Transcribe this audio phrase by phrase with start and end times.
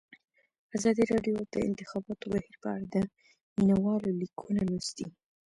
[0.75, 2.97] ازادي راډیو د د انتخاباتو بهیر په اړه د
[3.55, 5.07] مینه والو لیکونه لوستي.